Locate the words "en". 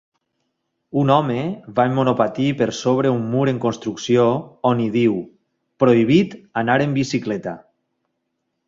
1.89-1.93, 3.53-3.61, 6.89-7.01